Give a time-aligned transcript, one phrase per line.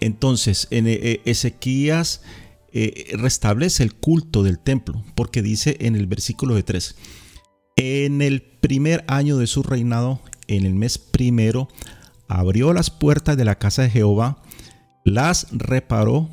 [0.00, 2.22] Entonces, en eh, Ezequías
[2.72, 6.96] eh, restablece el culto del templo, porque dice en el versículo de 3,
[7.76, 11.68] en el primer año de su reinado, en el mes primero,
[12.28, 14.42] abrió las puertas de la casa de Jehová,
[15.04, 16.30] las reparó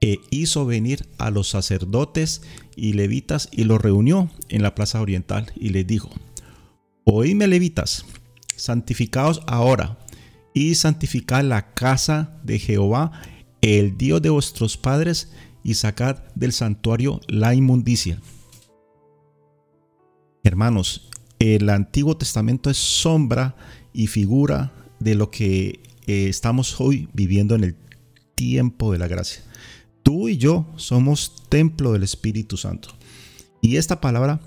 [0.00, 2.42] e hizo venir a los sacerdotes
[2.76, 6.10] y levitas y los reunió en la plaza oriental y les dijo,
[7.04, 8.04] oídme levitas,
[8.56, 9.98] santificaos ahora
[10.54, 13.10] y santificad la casa de Jehová,
[13.60, 15.32] el Dios de vuestros padres,
[15.64, 18.20] y sacad del santuario la inmundicia.
[20.44, 23.56] Hermanos, el Antiguo Testamento es sombra
[23.92, 27.76] y figura de lo que eh, estamos hoy viviendo en el
[28.34, 29.42] tiempo de la gracia.
[30.02, 32.90] Tú y yo somos templo del Espíritu Santo.
[33.62, 34.40] Y esta palabra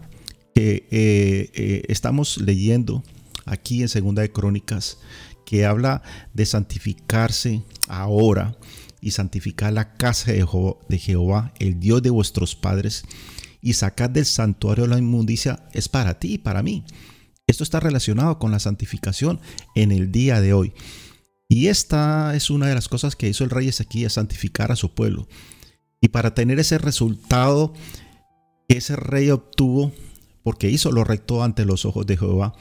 [0.54, 3.04] que eh, eh, estamos leyendo
[3.46, 5.00] aquí en Segunda de Crónicas,
[5.48, 6.02] que habla
[6.34, 8.58] de santificarse ahora
[9.00, 13.06] y santificar la casa de, Jehová, el Dios de vuestros padres,
[13.62, 16.84] y sacar del santuario la inmundicia, es para ti y para mí.
[17.48, 19.40] Esto está relacionado con la santificación
[19.74, 20.74] en el día de hoy.
[21.48, 24.94] Y esta es una de las cosas que hizo el rey Ezequiel, santificar a su
[24.94, 25.30] pueblo.
[26.02, 27.74] Y para tener ese resultado
[28.68, 29.94] que ese rey obtuvo,
[30.44, 32.54] porque hizo lo recto ante los ojos de Jehová,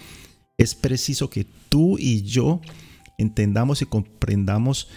[0.59, 2.61] es preciso que tú y yo
[3.19, 4.89] entendamos y comprendamos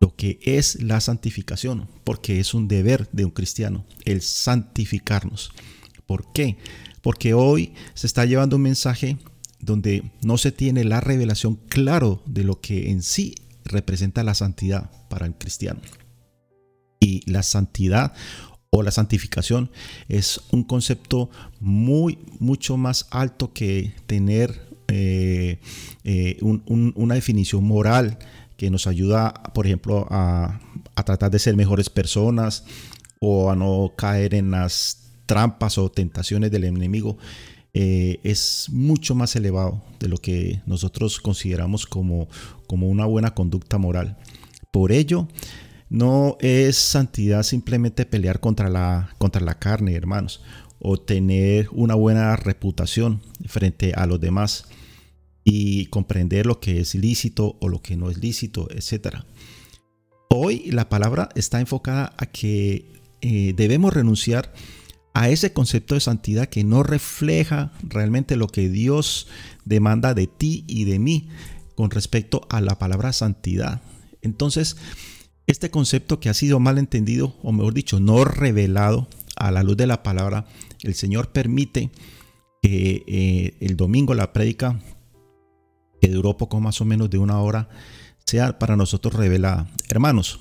[0.00, 5.52] lo que es la santificación, porque es un deber de un cristiano, el santificarnos.
[6.06, 6.58] ¿Por qué?
[7.02, 9.16] Porque hoy se está llevando un mensaje
[9.58, 13.34] donde no se tiene la revelación claro de lo que en sí
[13.64, 15.80] representa la santidad para el cristiano.
[17.00, 18.12] Y la santidad
[18.70, 19.70] o la santificación
[20.08, 25.58] es un concepto muy, mucho más alto que tener eh,
[26.04, 28.18] eh, una definición moral
[28.56, 30.60] que nos ayuda, por ejemplo, a,
[31.04, 32.64] tratar de ser mejores personas
[33.20, 37.18] o a no caer en las trampas o tentaciones del enemigo.
[37.74, 42.28] Eh, es mucho más elevado de lo que nosotros consideramos como,
[42.66, 44.16] como una buena conducta moral.
[44.70, 45.28] Por ello,
[45.90, 50.42] no es santidad simplemente pelear contra la, contra la carne, hermanos,
[50.78, 54.64] o tener una buena reputación frente a los demás
[55.44, 59.18] y comprender lo que es lícito o lo que no es lícito, etc.
[60.28, 64.52] Hoy la palabra está enfocada a que eh, debemos renunciar
[65.14, 69.28] a ese concepto de santidad que no refleja realmente lo que Dios
[69.64, 71.28] demanda de ti y de mí
[71.74, 73.82] con respecto a la palabra santidad.
[74.20, 74.76] Entonces,
[75.46, 79.76] este concepto que ha sido mal entendido, o mejor dicho, no revelado a la luz
[79.76, 80.46] de la palabra,
[80.82, 81.90] el Señor permite
[82.62, 84.80] que eh, el domingo la prédica
[86.00, 87.68] que duró poco más o menos de una hora,
[88.24, 89.68] sea para nosotros revelada.
[89.88, 90.40] Hermanos,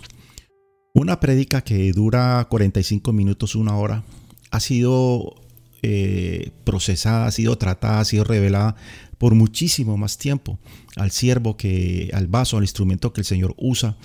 [0.93, 4.03] una prédica que dura 45 minutos, una hora,
[4.51, 5.35] ha sido
[5.81, 8.75] eh, procesada, ha sido tratada, ha sido revelada
[9.17, 10.59] por muchísimo más tiempo
[10.95, 13.97] al siervo que al vaso, al instrumento que el Señor usa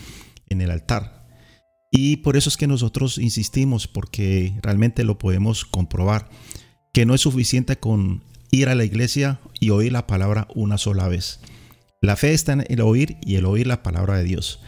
[0.48, 1.19] en el altar.
[1.90, 6.28] Y por eso es que nosotros insistimos, porque realmente lo podemos comprobar,
[6.92, 11.08] que no es suficiente con ir a la iglesia y oír la palabra una sola
[11.08, 11.40] vez.
[12.00, 14.60] La fe está en el oír y el oír la palabra de Dios.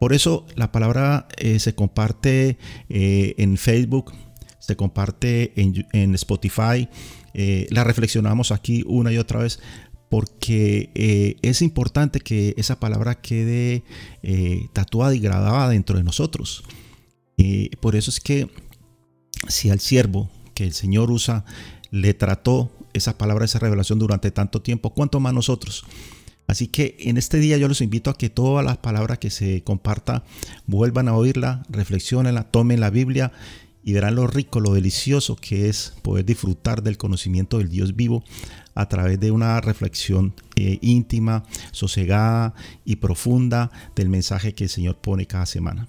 [0.00, 2.58] Por eso la palabra eh, se comparte
[2.88, 4.12] eh, en Facebook,
[4.58, 6.88] se comparte en, Spotify,
[7.34, 9.60] eh, la reflexionamos aquí una y otra vez
[10.10, 13.84] porque es importante que esa palabra quede
[14.74, 16.64] tatuada y grabada dentro de nosotros.
[17.80, 18.50] por eso es que
[19.48, 21.46] si al siervo que el Señor usa
[21.90, 25.84] le trató esa palabra, esa revelación durante tanto tiempo, ¿cuánto más nosotros?
[26.46, 29.62] Así que en este día yo los invito a que todas las palabras que se
[29.62, 30.24] comparta
[30.66, 33.30] vuelvan a oírla, reflexionenla, tomen la Biblia
[33.82, 38.22] y verán lo rico, lo delicioso que es poder disfrutar del conocimiento del Dios vivo
[38.74, 42.54] a través de una reflexión eh, íntima, sosegada
[42.84, 45.88] y profunda del mensaje que el Señor pone cada semana.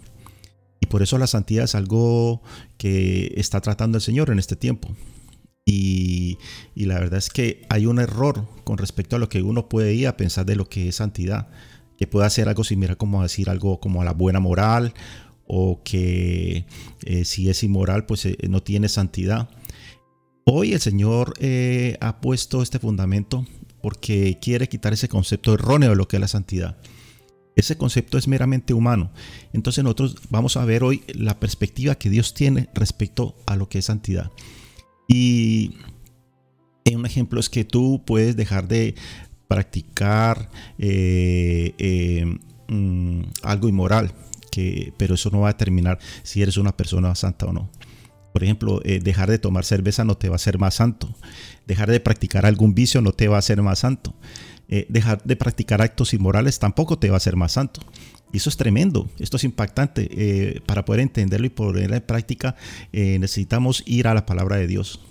[0.80, 2.42] Y por eso la santidad es algo
[2.78, 4.96] que está tratando el Señor en este tiempo.
[5.64, 6.38] Y,
[6.76, 10.08] la verdad es que hay un error con respecto a lo que uno puede ir
[10.08, 11.50] a pensar de lo que es santidad,
[11.98, 14.94] que puede hacer algo similar como decir algo como a la buena moral
[15.54, 16.66] o que
[17.04, 19.50] eh, si es inmoral pues eh, no tiene santidad.
[20.46, 23.46] Hoy el Señor eh, ha puesto este fundamento
[23.82, 26.78] porque quiere quitar ese concepto erróneo de lo que es la santidad.
[27.58, 29.12] Ese concepto es meramente humano.
[29.52, 33.80] Entonces nosotros vamos a ver hoy la perspectiva que Dios tiene respecto a lo que
[33.80, 34.32] es santidad.
[35.06, 35.74] Y
[36.96, 38.96] un ejemplo es que tú puedes dejar de
[39.50, 40.50] practicar
[42.70, 44.14] mm, algo inmoral.
[44.98, 47.70] Pero eso no va a determinar si eres una persona santa o no.
[48.32, 51.14] Por ejemplo, eh, dejar de tomar cerveza no te va a hacer más santo.
[51.68, 54.16] Dejar de practicar algún vicio no te va a hacer más santo.
[54.70, 57.82] Eh, dejar de practicar actos inmorales tampoco te va a hacer más santo.
[58.32, 60.08] Y eso es tremendo, esto es impactante.
[60.12, 62.56] Eh, para poder entenderlo y ponerlo en práctica,
[62.94, 65.02] necesitamos ir a la palabra de Dios.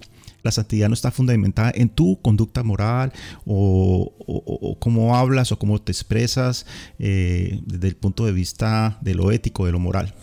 [0.42, 3.12] La santidad no está fundamentada en tu conducta moral
[3.44, 6.66] o, cómo hablas o cómo te expresas
[6.98, 10.14] desde el punto de vista de lo ético, de lo moral.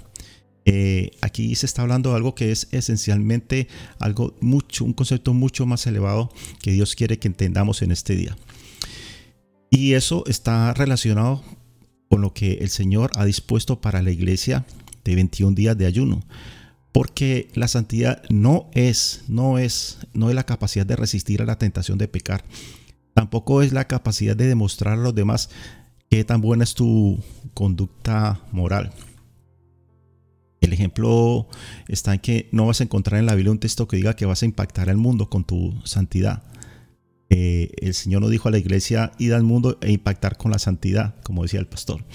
[0.70, 3.70] Eh, aquí se está hablando de algo que es esencialmente
[4.00, 6.30] algo mucho, un concepto mucho más elevado
[6.62, 8.36] que Dios quiere que entendamos en este día.
[9.70, 11.42] Y eso está relacionado
[12.10, 14.66] con lo que el Señor ha dispuesto para la iglesia
[15.06, 16.20] de 21 días de ayuno.
[16.92, 21.58] Porque la santidad no es, no es, no es la capacidad de resistir a la
[21.58, 22.44] tentación de pecar.
[23.14, 25.50] Tampoco es la capacidad de demostrar a los demás
[26.10, 27.20] qué tan buena es tu
[27.54, 28.92] conducta moral.
[30.62, 31.48] El ejemplo
[31.88, 34.26] está en que no vas a encontrar en la Biblia un texto que diga que
[34.26, 36.44] vas a impactar al mundo con tu santidad.
[37.30, 40.60] Eh, el Señor nos dijo a la iglesia, ir al mundo e impactar con la
[40.60, 42.06] santidad, como decía el pastor.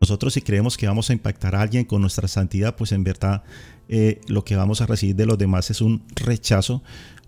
[0.00, 3.42] Nosotros si creemos que vamos a impactar a alguien con nuestra santidad, pues en verdad
[3.88, 6.82] eh, lo que vamos a recibir de los demás es un rechazo,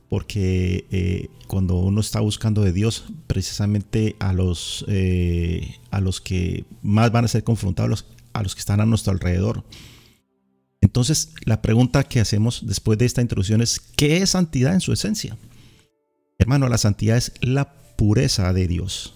[0.09, 4.87] porque eh, cuando uno está buscando de Dios, precisamente a los,
[5.91, 9.65] a los que más van a ser confrontados, a los que están a nuestro alrededor.
[10.81, 14.93] Entonces, la pregunta que hacemos después de esta introducción es, ¿qué es santidad en su
[14.93, 15.37] esencia?
[16.39, 19.15] Hermano, la santidad es la pureza de Dios.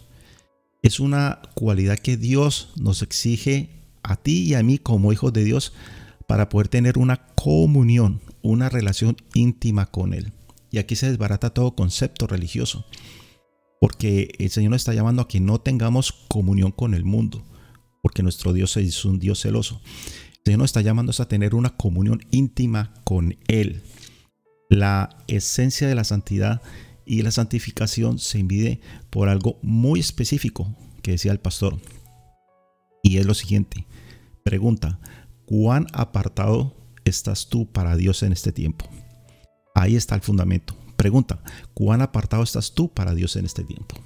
[0.82, 3.70] Es una cualidad que Dios nos exige
[4.02, 5.72] a ti y a mí como hijos de Dios
[6.26, 10.32] para poder tener una comunión, una relación íntima con Él.
[10.70, 12.86] Y aquí se desbarata todo concepto religioso,
[13.80, 17.44] porque el Señor nos está llamando a que no tengamos comunión con el mundo,
[18.02, 19.80] porque nuestro Dios es un Dios celoso.
[20.44, 23.82] Señor nos está llamando a tener una comunión íntima con Él.
[24.68, 26.62] La esencia de la santidad
[27.04, 28.80] y la santificación se mide
[29.10, 31.78] por algo muy específico que decía el pastor.
[33.02, 33.86] Y es lo siguiente.
[34.44, 34.98] Pregunta,
[35.52, 38.86] ¿cuán apartado estás tú para Dios en este tiempo?
[39.74, 40.74] Ahí está el fundamento.
[40.96, 41.42] Pregunta,
[41.74, 43.96] ¿cuán apartado estás tú para Dios en este tiempo?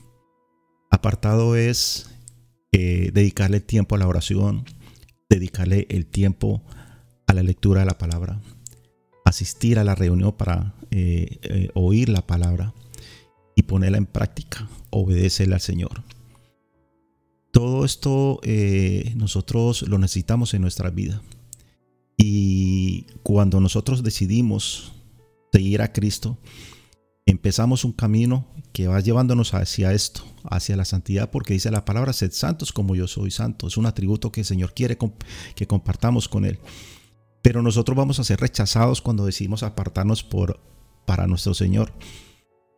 [0.90, 2.10] Apartado es
[2.72, 4.64] eh, dedicarle tiempo a la oración,
[5.30, 6.64] dedicarle el tiempo
[7.28, 8.42] a la lectura de la palabra,
[9.24, 12.74] asistir a la reunión para eh, eh, oír la palabra
[13.54, 16.02] y ponerla en práctica, obedecerle al Señor.
[17.52, 21.22] Todo esto eh, nosotros lo necesitamos en nuestra vida.
[22.16, 24.92] Y cuando nosotros decidimos
[25.52, 26.38] seguir a Cristo,
[27.26, 32.12] empezamos un camino que va llevándonos hacia esto, hacia la santidad, porque dice la palabra,
[32.12, 33.66] sed santos como yo soy santo.
[33.66, 34.96] Es un atributo que el Señor quiere
[35.54, 36.58] que compartamos con Él.
[37.42, 40.60] Pero nosotros vamos a ser rechazados cuando decidimos apartarnos por,
[41.04, 41.92] para nuestro Señor.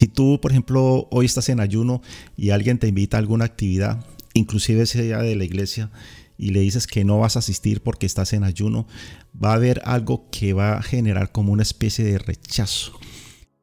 [0.01, 2.03] Si tú, por ejemplo, hoy estás en ayuno
[2.37, 5.91] y alguien te invita a alguna actividad, inclusive sea de la iglesia,
[6.39, 8.87] y le dices que no vas a asistir porque estás en ayuno,
[9.35, 12.99] va a haber algo que va a generar como una especie de rechazo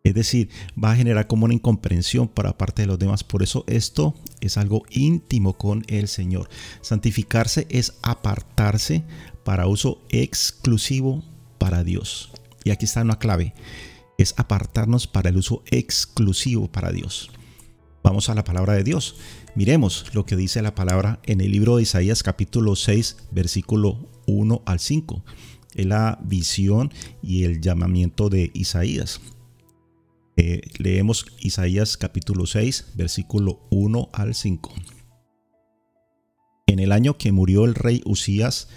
[0.05, 0.49] es decir,
[0.81, 3.23] va a generar como una incomprensión para parte de los demás.
[3.23, 6.47] Por eso esto es algo íntimo con el Señor.
[6.81, 9.03] Santificarse es apartarse
[9.43, 11.23] para uso exclusivo
[11.57, 12.31] para Dios.
[12.63, 13.55] Y aquí está una clave.
[14.19, 17.31] Es apartarnos para el uso exclusivo para Dios.
[18.03, 19.15] Vamos a la palabra de Dios.
[19.55, 24.63] Miremos lo que dice la palabra en el libro de Isaías capítulo 6, versículo 1
[24.65, 25.23] al 5.
[25.75, 26.91] Es la visión
[27.23, 29.21] y el llamamiento de Isaías.
[30.35, 34.73] Eh, leemos Isaías capítulo 6, versículo 1 al 5.
[36.67, 38.67] En el año que murió el rey Usías,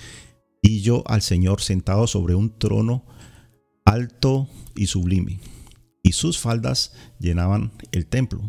[0.63, 3.05] vi yo al Señor sentado sobre un trono
[3.85, 5.41] alto y sublime,
[6.05, 8.49] y sus faldas llenaban el templo.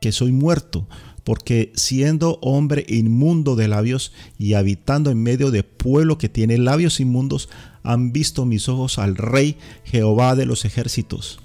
[0.00, 0.88] que soy muerto,
[1.24, 7.00] porque siendo hombre inmundo de labios y habitando en medio de pueblo que tiene labios
[7.00, 7.48] inmundos,
[7.82, 11.40] han visto mis ojos al Rey Jehová de los ejércitos.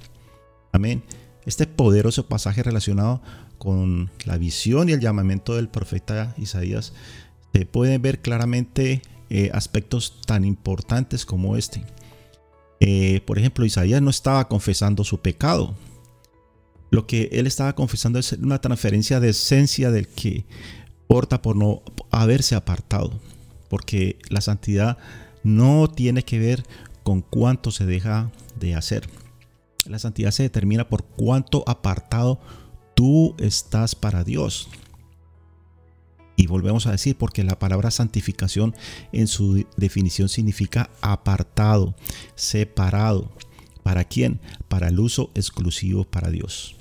[0.72, 1.03] Amén.
[1.45, 3.22] Este poderoso pasaje relacionado
[3.57, 6.93] con la visión y el llamamiento del profeta Isaías
[7.53, 11.86] se puede ver claramente eh, aspectos tan importantes como este.
[12.79, 15.75] Eh, por ejemplo, Isaías no estaba confesando su pecado.
[16.93, 20.45] Lo que él estaba confesando es una transferencia de esencia del que
[21.07, 21.81] porta por no
[22.12, 23.19] haberse apartado.
[23.67, 25.00] Porque la santidad
[25.41, 26.63] no tiene que ver
[27.01, 29.09] con cuánto se deja de hacer.
[29.88, 32.39] La santidad se determina por cuánto apartado
[32.93, 34.69] tú estás para Dios.
[36.35, 38.75] Y volvemos a decir, porque la palabra santificación
[39.12, 41.95] en su definición significa apartado,
[42.35, 43.31] separado.
[43.81, 44.39] ¿Para quién?
[44.67, 46.75] Para el uso exclusivo para Dios.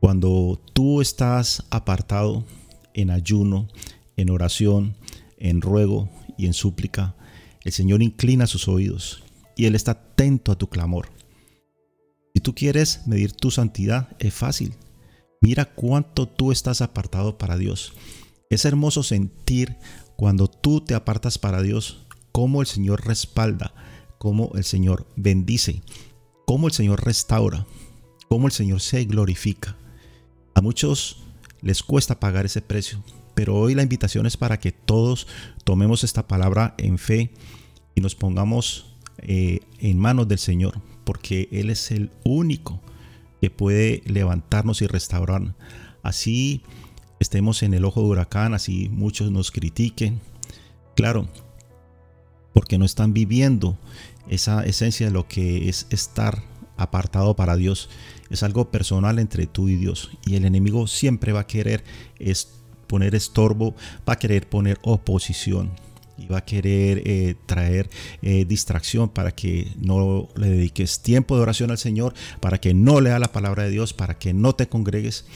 [0.00, 2.44] Cuando tú estás apartado
[2.94, 3.68] en ayuno,
[4.16, 4.94] en oración,
[5.38, 7.14] en ruego y en súplica,
[7.64, 9.22] el Señor inclina sus oídos
[9.56, 11.08] y Él está atento a tu clamor.
[12.34, 14.74] Si tú quieres medir tu santidad, es fácil.
[15.40, 17.94] Mira cuánto tú estás apartado para Dios.
[18.50, 19.76] Es hermoso sentir
[20.16, 23.74] cuando tú te apartas para Dios, cómo el Señor respalda,
[24.18, 25.82] cómo el Señor bendice,
[26.46, 27.66] cómo el Señor restaura,
[28.28, 29.76] cómo el Señor se glorifica.
[30.56, 31.18] A muchos
[31.60, 35.26] les cuesta pagar ese precio, pero hoy la invitación es para que todos
[35.64, 37.30] tomemos esta palabra en fe
[37.94, 42.80] y nos pongamos eh, en manos del Señor, porque Él es el único
[43.42, 45.54] que puede levantarnos y restaurar.
[46.02, 46.62] Así
[47.20, 50.22] estemos en el ojo de huracán, así muchos nos critiquen.
[50.94, 51.28] Claro,
[52.54, 53.76] porque no están viviendo
[54.26, 56.42] esa esencia de lo que es estar
[56.78, 57.90] apartado para Dios.
[58.30, 60.10] Es algo personal entre tú y Dios.
[60.24, 61.84] Y el enemigo siempre va a querer
[62.86, 63.74] poner estorbo,
[64.08, 65.72] va a querer poner oposición
[66.18, 67.90] y va a querer eh, traer
[68.22, 73.00] eh, distracción para que no le dediques tiempo de oración al Señor, para que no
[73.00, 75.26] lea la palabra de Dios, para que no te congregues.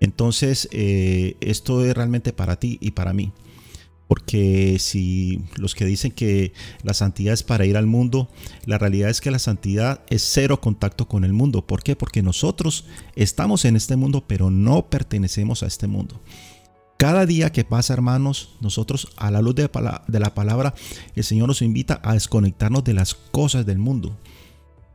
[0.00, 3.32] Entonces, eh, esto es realmente para ti y para mí.
[4.08, 8.28] Porque si los que dicen que la santidad es para ir al mundo,
[8.66, 11.66] la realidad es que la santidad es cero contacto con el mundo.
[11.66, 11.96] ¿Por qué?
[11.96, 12.84] Porque nosotros
[13.16, 16.20] estamos en este mundo, pero no pertenecemos a este mundo.
[16.98, 20.74] Cada día que pasa, hermanos, nosotros a la luz de la palabra,
[21.16, 24.16] el Señor nos invita a desconectarnos de las cosas del mundo.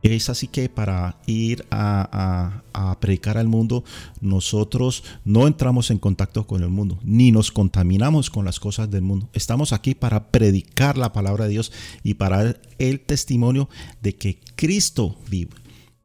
[0.02, 2.62] Es así que para ir a,
[3.00, 3.84] predicar al mundo,
[4.20, 9.02] nosotros no entramos en contacto con el mundo, ni nos contaminamos con las cosas del
[9.02, 9.28] mundo.
[9.32, 13.68] Estamos aquí para predicar la palabra de Dios y para el testimonio
[14.00, 15.50] de que Cristo vive.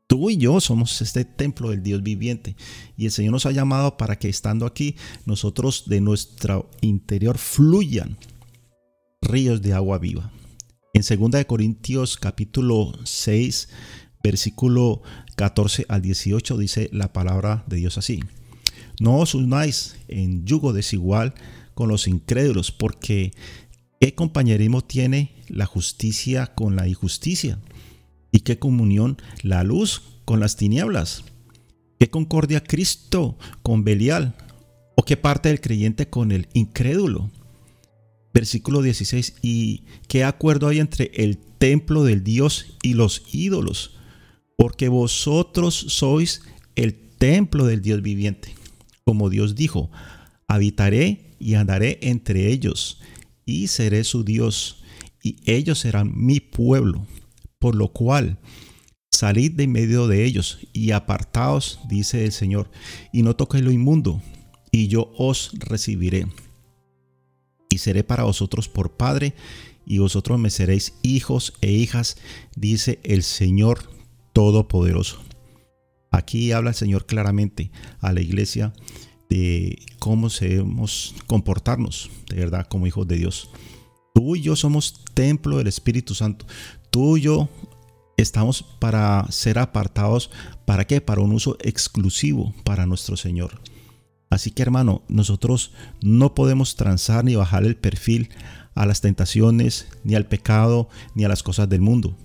[0.07, 2.55] Tú y yo somos este templo del Dios viviente
[2.97, 4.95] y el Señor nos ha llamado para que estando aquí
[5.25, 8.17] nosotros de nuestro interior fluyan
[9.21, 10.31] ríos de agua viva.
[10.95, 13.67] En 2 Corintios capítulo 6,
[14.23, 15.01] versículo
[15.35, 18.19] 14 al 18 dice la palabra de Dios así.
[18.99, 21.33] No os unáis en yugo desigual
[21.73, 23.31] con los incrédulos, porque
[23.99, 27.57] ¿qué compañerismo tiene la justicia con la injusticia?
[28.31, 31.23] ¿Y qué comunión la luz con las tinieblas?
[31.97, 34.35] ¿Qué concordia Cristo con Belial?
[34.93, 37.31] ¿O qué parte del creyente con el incrédulo?
[38.33, 43.95] Versículo 16, ¿y qué acuerdo hay entre el templo del Dios y los ídolos?
[44.57, 46.41] Porque vosotros sois
[46.75, 48.55] el templo del Dios viviente.
[49.05, 49.91] Como Dios dijo,
[50.47, 52.99] habitaré y andaré entre ellos,
[53.45, 54.83] y seré su Dios,
[55.21, 57.05] y ellos serán mi pueblo.
[57.59, 58.39] Por lo cual,
[59.11, 62.71] salid de medio de ellos y apartaos, dice el Señor,
[63.11, 64.21] y no toquéis lo inmundo,
[64.71, 66.27] y yo os recibiré
[67.73, 69.33] y seré para vosotros por Padre,
[69.85, 72.17] y vosotros me seréis hijos e hijas,
[72.55, 73.89] dice el Señor
[74.31, 75.19] Todopoderoso.
[76.11, 78.73] Aquí habla el Señor claramente a la iglesia
[79.29, 83.49] de cómo debemos comportarnos, de verdad, como hijos de Dios.
[84.13, 86.45] Tú y yo somos templo del Espíritu Santo.
[86.91, 87.49] Tú y yo
[88.15, 90.29] estamos para ser apartados.
[90.65, 91.01] ¿Para qué?
[91.01, 93.59] Para un uso exclusivo para nuestro Señor.
[94.33, 98.29] Así que hermano, nosotros no podemos transar ni bajar el perfil
[98.73, 102.17] a las tentaciones, ni al pecado, ni a las cosas del mundo.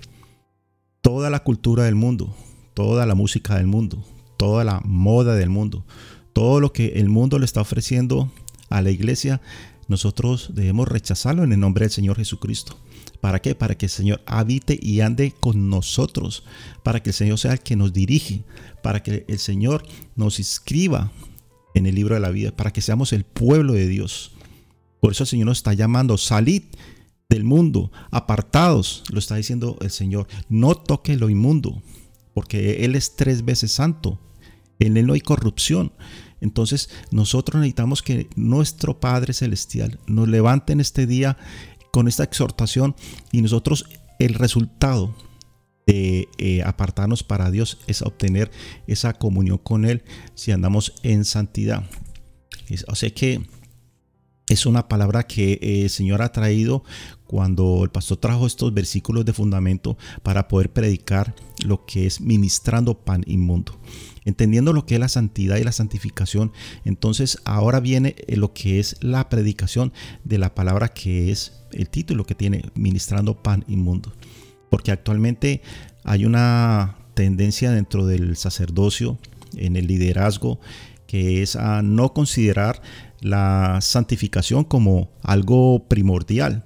[1.02, 2.34] Toda la cultura del mundo,
[2.72, 4.02] toda la música del mundo,
[4.38, 5.84] toda la moda del mundo,
[6.32, 8.32] todo lo que el mundo le está ofreciendo
[8.70, 9.42] a la iglesia,
[9.86, 12.78] nosotros debemos rechazarlo en el nombre del Señor Jesucristo.
[13.20, 13.54] ¿Para qué?
[13.54, 16.44] Para que el Señor habite y ande con nosotros,
[16.82, 18.44] para que el Señor sea el que nos dirige,
[18.82, 19.86] para que el Señor
[20.16, 21.12] nos inscriba
[21.74, 24.32] en el libro de la vida, para que seamos el pueblo de Dios.
[25.00, 26.62] Por eso el Señor nos está llamando, salid
[27.28, 31.82] del mundo, apartados, lo está diciendo el Señor, no toque lo inmundo,
[32.34, 34.18] porque Él es tres veces santo,
[34.78, 35.92] en Él no hay corrupción.
[36.40, 41.36] Entonces nosotros necesitamos que nuestro Padre Celestial nos levante en este día
[41.92, 42.94] con esta exhortación
[43.32, 43.86] y nosotros
[44.18, 45.14] el resultado
[45.88, 48.50] de eh, apartarnos para Dios es obtener
[48.86, 50.02] esa comunión con Él
[50.34, 51.84] si andamos en santidad.
[52.88, 53.40] O sea que
[54.50, 56.84] es una palabra que eh, el Señor ha traído
[57.26, 62.98] cuando el pastor trajo estos versículos de fundamento para poder predicar lo que es ministrando
[62.98, 63.78] pan inmundo.
[64.26, 66.52] Entendiendo lo que es la santidad y la santificación,
[66.84, 71.88] entonces ahora viene eh, lo que es la predicación de la palabra que es el
[71.88, 74.12] título que tiene, ministrando pan inmundo.
[74.70, 75.62] Porque actualmente
[76.04, 79.18] hay una tendencia dentro del sacerdocio,
[79.56, 80.60] en el liderazgo,
[81.06, 82.80] que es a no considerar
[83.20, 86.64] la santificación como algo primordial.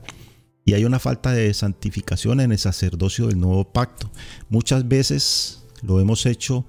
[0.65, 4.11] Y hay una falta de santificación en el sacerdocio del nuevo pacto.
[4.49, 6.65] Muchas veces lo hemos hecho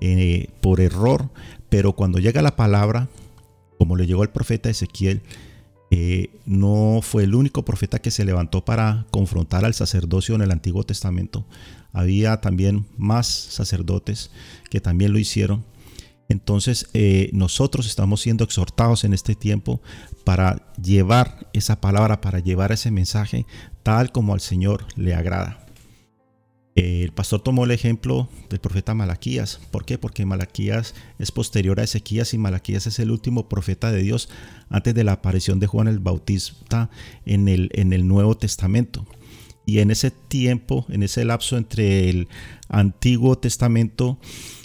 [0.00, 1.30] eh, por error,
[1.68, 3.08] pero cuando llega la palabra,
[3.78, 5.22] como le llegó al profeta Ezequiel,
[5.90, 10.52] eh, no fue el único profeta que se levantó para confrontar al sacerdocio en el
[10.52, 11.44] Antiguo Testamento.
[11.92, 14.30] Había también más sacerdotes
[14.70, 15.64] que también lo hicieron.
[16.28, 19.82] Entonces eh, nosotros estamos siendo exhortados en este tiempo
[20.22, 23.46] para llevar esa palabra, para llevar ese mensaje
[23.82, 25.66] tal como al Señor le agrada.
[26.80, 29.60] El pastor tomó el ejemplo del profeta Malaquías.
[29.70, 29.98] ¿Por qué?
[29.98, 34.30] Porque Malaquías es posterior a Ezequías y Malaquías es el último profeta de Dios
[34.70, 36.88] antes de la aparición de Juan el Bautista
[37.26, 39.06] en el, en el Nuevo Testamento.
[39.66, 42.28] Y en ese tiempo, en ese lapso entre el
[42.70, 44.18] Antiguo Testamento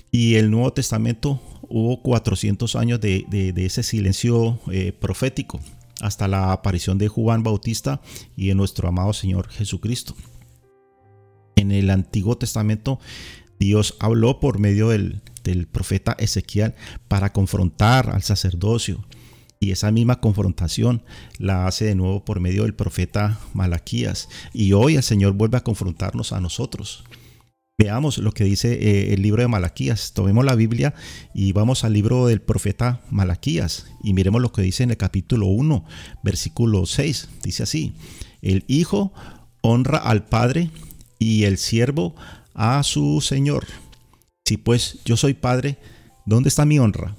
[0.10, 3.26] y el Nuevo Testamento, hubo 400 años de,
[3.58, 5.60] ese silencio eh, profético
[6.00, 8.02] hasta la aparición de Juan Bautista
[8.38, 10.16] y de nuestro amado Señor Jesucristo.
[11.56, 13.00] En el Antiguo Testamento
[13.60, 15.22] Dios habló por medio del,
[15.72, 16.74] profeta Ezequiel
[17.08, 19.06] para confrontar al sacerdocio.
[19.60, 21.04] Y esa misma confrontación
[21.38, 24.28] la hace de nuevo por medio del profeta Malaquías.
[24.54, 27.06] Y hoy el Señor vuelve a confrontarnos a nosotros.
[27.78, 30.14] Veamos lo que dice eh, el libro de Malaquías.
[30.14, 30.94] Tomemos la Biblia
[31.34, 35.48] y vamos al libro del profeta Malaquías y miremos lo que dice en el capítulo
[35.48, 35.86] 1,
[36.24, 37.30] versículo 6.
[37.44, 37.94] Dice así,
[38.42, 39.14] el Hijo
[39.62, 40.70] honra al Padre
[41.26, 42.16] y el siervo
[42.54, 43.66] a su Señor.
[44.46, 45.80] Si pues yo soy Padre,
[46.26, 47.16] ¿dónde está mi honra?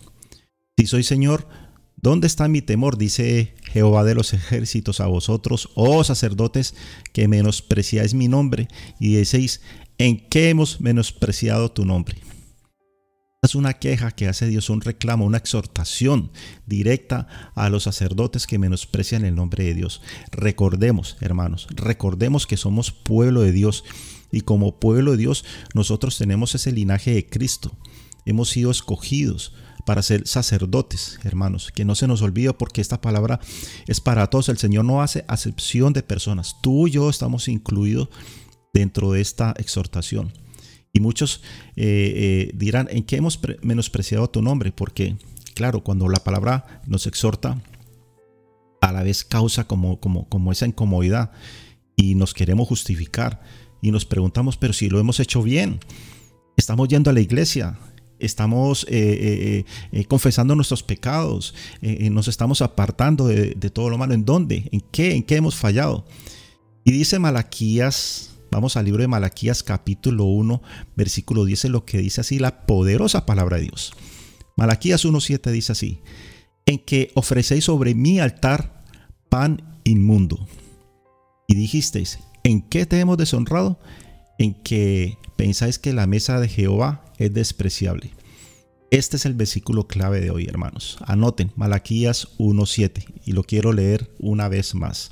[0.79, 1.49] Si soy Señor,
[1.97, 2.99] ¿dónde está mi temor?
[2.99, 6.77] Dice Jehová de los ejércitos a vosotros, oh sacerdotes,
[7.12, 8.69] que menospreciáis mi nombre
[9.01, 9.61] y decéis,
[9.99, 12.19] ¿En qué hemos menospreciado tu nombre?
[13.47, 16.33] Es una queja que hace Dios, un reclamo, una exhortación
[16.67, 20.03] directa a los sacerdotes que menosprecian el nombre de Dios.
[20.33, 23.85] Recordemos, hermanos, recordemos que somos pueblo de Dios
[24.33, 27.71] y como pueblo de Dios nosotros tenemos ese linaje de Cristo.
[28.25, 29.55] Hemos sido escogidos
[29.85, 31.71] para ser sacerdotes, hermanos.
[31.73, 33.39] Que no se nos olvide porque esta palabra
[33.87, 34.49] es para todos.
[34.49, 36.57] El Señor no hace acepción de personas.
[36.65, 38.09] Tú y yo estamos incluidos
[38.75, 40.33] dentro de esta exhortación.
[40.97, 41.43] Y muchos
[41.77, 41.83] eh,
[42.17, 44.73] eh, dirán, ¿en qué hemos menospreciado tu nombre?
[44.73, 45.15] Porque,
[45.55, 47.61] claro, cuando la palabra nos exhorta,
[48.81, 51.33] a la vez causa como, como, como esa incomodidad
[51.97, 53.43] y nos queremos justificar
[53.83, 55.81] y nos preguntamos, pero si lo hemos hecho bien,
[56.57, 57.79] estamos yendo a la iglesia,
[58.19, 59.65] estamos eh,
[60.09, 64.15] confesando nuestros pecados, nos estamos apartando de, de, todo lo malo.
[64.15, 64.67] ¿En dónde?
[64.73, 65.15] ¿En qué?
[65.15, 66.07] ¿En qué hemos fallado?
[66.85, 70.62] Y dice Malaquías Vamos al libro de Malaquías capítulo 1,
[70.97, 73.92] versículo 10, lo que dice así la poderosa palabra de Dios.
[74.57, 76.01] Malaquías 1.7 dice así,
[76.64, 78.83] en que ofrecéis sobre mi altar
[79.29, 80.49] pan inmundo.
[81.47, 83.79] Y dijisteis, ¿en qué te hemos deshonrado?
[84.38, 88.12] En que pensáis que la mesa de Jehová es despreciable.
[88.90, 90.97] Este es el versículo clave de hoy, hermanos.
[91.05, 95.11] Anoten Malaquías 1.7 y lo quiero leer una vez más.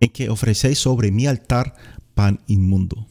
[0.00, 3.06] En que ofrecéis sobre mi altar pan inmundo.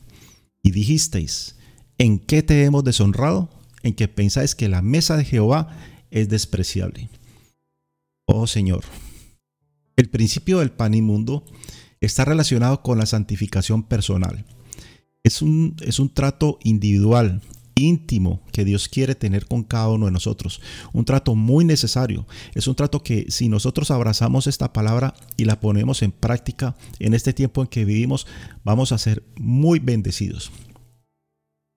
[0.61, 1.55] Y dijisteis,
[1.97, 3.49] ¿en qué te hemos deshonrado?
[3.81, 5.69] En que pensáis que la mesa de Jehová
[6.11, 7.09] es despreciable.
[8.25, 8.83] Oh Señor,
[9.95, 11.45] el principio del pan inmundo
[12.01, 14.43] está relacionado con la santificación personal.
[15.23, 17.41] Es un, es un trato individual
[17.77, 20.61] íntimo que Dios quiere tener con cada uno de nosotros.
[20.93, 22.27] Un trato muy necesario.
[22.53, 27.13] Es un trato que si nosotros abrazamos esta palabra y la ponemos en práctica en
[27.13, 28.27] este tiempo en que vivimos,
[28.63, 30.51] vamos a ser muy bendecidos.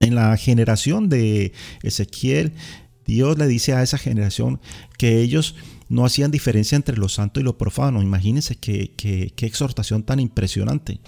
[0.00, 2.54] En la generación de Ezequiel,
[3.04, 4.60] Dios le dice a esa generación
[4.96, 5.56] que ellos
[5.88, 8.02] no hacían diferencia entre lo santo y lo profano.
[8.02, 11.00] Imagínense qué, qué, qué exhortación tan impresionante.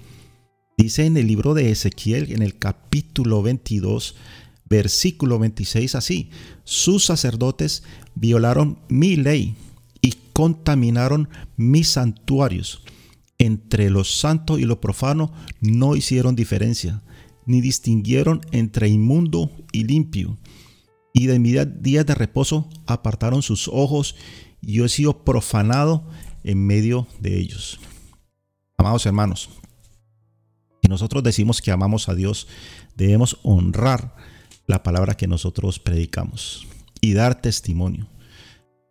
[0.77, 4.15] Dice en el libro de Ezequiel, en el capítulo 22,
[4.73, 6.31] versículo 26 así,
[6.63, 7.83] sus sacerdotes
[8.15, 9.55] violaron mi ley
[10.01, 12.81] y contaminaron mis santuarios.
[13.39, 17.01] entre lo santo y lo profano no hicieron diferencia,
[17.45, 20.37] ni distinguieron entre inmundo y limpio.
[21.13, 24.15] Y de mis días de reposo apartaron sus ojos,
[24.61, 26.07] y yo he sido profanado
[26.43, 27.79] en medio de ellos.
[28.77, 29.49] Amados hermanos,
[30.81, 32.47] si nosotros decimos que amamos a Dios,
[32.95, 34.15] debemos honrar
[34.67, 36.67] la palabra que nosotros predicamos
[37.01, 38.07] y dar testimonio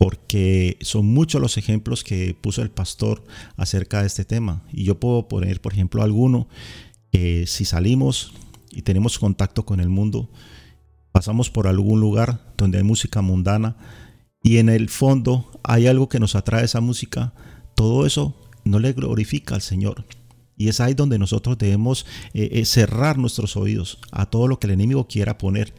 [0.03, 3.23] porque son muchos los ejemplos que puso el pastor
[3.57, 4.65] acerca de este tema.
[4.73, 6.49] Y yo puedo poner, por ejemplo, alguno
[7.13, 8.35] que si salimos
[8.73, 10.29] y tenemos contacto con el mundo,
[11.13, 13.77] pasamos por algún lugar donde hay música mundana
[14.43, 17.33] y en el fondo hay algo que nos atrae esa música,
[17.77, 20.05] todo eso no le glorifica al Señor.
[20.57, 24.67] Y es ahí donde nosotros debemos eh, eh, cerrar nuestros oídos a todo lo que
[24.67, 25.75] el enemigo quiera poner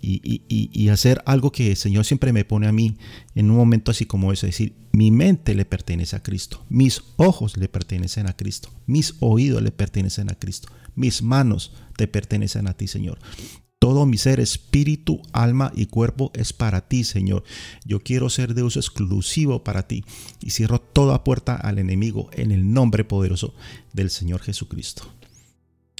[0.00, 2.98] y, hacer algo que el Señor siempre me pone a mí
[3.34, 7.02] en un momento así como ese, es decir, mi mente le pertenece a Cristo, mis
[7.16, 12.68] ojos le pertenecen a Cristo, mis oídos le pertenecen a Cristo, mis manos te pertenecen
[12.68, 13.18] a ti, Señor.
[13.82, 17.42] Todo mi ser, espíritu, alma y cuerpo es para ti, Señor.
[17.84, 20.04] Yo quiero ser de uso exclusivo para ti
[20.40, 23.54] y cierro toda puerta al enemigo en el nombre poderoso
[23.92, 25.02] del Señor Jesucristo.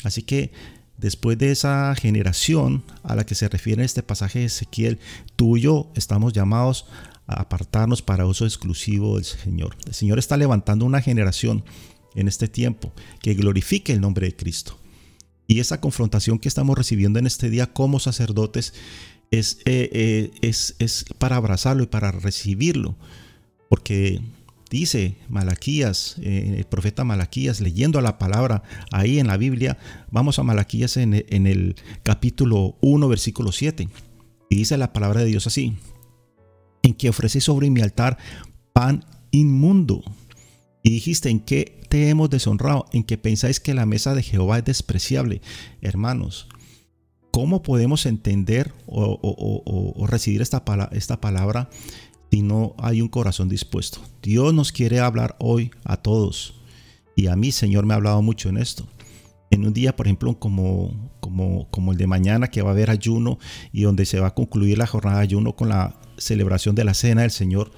[0.05, 0.53] Así que
[0.97, 5.01] Después de esa generación a la que se refiere este pasaje de Ezequiel,
[5.35, 6.87] tú y yo estamos llamados
[7.27, 9.77] a apartarnos para uso exclusivo del Señor.
[9.87, 11.65] El Señor está levantando una generación
[12.15, 14.79] en este tiempo que glorifique el nombre de Cristo.
[15.53, 18.73] Y esa confrontación que estamos recibiendo en este día como sacerdotes
[19.31, 22.97] es, eh, eh, es, es para abrazarlo y para recibirlo.
[23.69, 24.23] Porque
[24.71, 28.63] dice Malaquías, eh, el profeta Malaquías, leyendo la palabra
[28.93, 29.77] ahí en la Biblia,
[30.11, 33.91] vamos a Malaquías en, el capítulo 1, versículo 7,
[34.49, 35.77] y dice la palabra de Dios así,
[36.83, 38.17] en que ofrecí sobre mi altar
[38.73, 40.03] pan inmundo.
[40.83, 42.87] Y dijiste, ¿en qué te hemos deshonrado?
[42.93, 45.41] En que pensáis que la mesa de Jehová es despreciable.
[45.81, 46.49] Hermanos,
[47.31, 51.71] ¿cómo podemos entender o, recibir esta, esta palabra
[52.33, 54.01] si no hay un corazón dispuesto.
[54.23, 56.55] Dios nos quiere hablar hoy a todos.
[57.15, 58.89] Y a mí, Señor, me ha hablado mucho en esto.
[59.51, 62.89] En un día, por ejemplo, como, como, como el de mañana, que va a haber
[62.89, 63.39] ayuno
[63.71, 66.95] y donde se va a concluir la jornada de ayuno con la celebración de la
[66.95, 67.71] cena del Señor,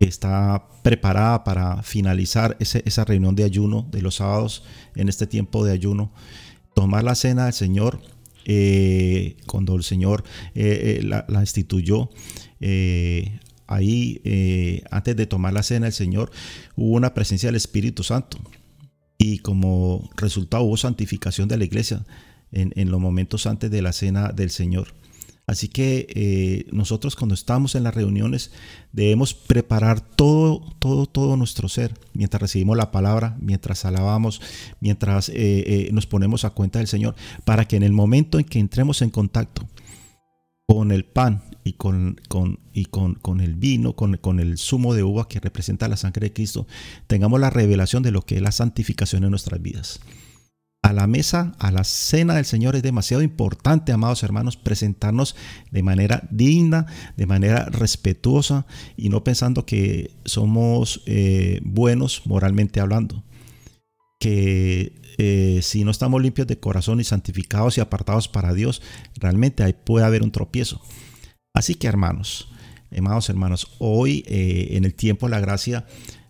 [0.00, 5.72] está preparada para finalizar esa reunión de ayuno de los sábados en este tiempo de
[5.72, 6.12] ayuno.
[6.74, 8.00] Tomar la cena del Señor
[8.50, 12.08] eh, cuando el Señor eh, eh, la, la, instituyó
[13.66, 14.22] ahí,
[14.90, 16.30] antes de tomar la cena del Señor,
[16.74, 18.38] hubo una presencia del Espíritu Santo.
[19.18, 22.06] Y como resultado hubo santificación de la iglesia
[22.50, 24.94] en, los momentos antes de la cena del Señor.
[25.48, 28.52] Así que eh, nosotros cuando estamos en las reuniones
[28.92, 34.40] debemos preparar todo, todo, todo nuestro ser mientras recibimos la palabra, mientras alabamos,
[34.78, 38.60] mientras eh, nos ponemos a cuenta del Señor, para que en el momento en que
[38.60, 39.66] entremos en contacto
[40.66, 44.92] con el pan y con, con, y con, con el vino, con, con, el zumo
[44.92, 46.66] de uva que representa la sangre de Cristo,
[47.06, 50.00] tengamos la revelación de lo que es la santificación en nuestras vidas.
[50.88, 55.36] A la mesa, a la cena del Señor es demasiado importante, amados hermanos, presentarnos
[55.70, 58.64] de manera digna, de manera respetuosa
[58.96, 63.22] y no pensando que somos eh, buenos moralmente hablando.
[64.18, 68.80] Que eh, si no estamos limpios de corazón y santificados y apartados para Dios,
[69.16, 70.80] realmente ahí puede haber un tropiezo.
[71.52, 72.48] Así que hermanos,
[72.96, 75.84] amados hermanos, hoy eh, en el tiempo de la gracia,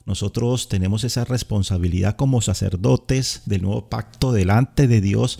[0.08, 5.38] nosotros tenemos esa responsabilidad como sacerdotes del nuevo pacto delante de Dios